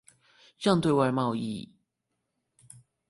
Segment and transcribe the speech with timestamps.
[0.57, 1.69] 讓對外貿易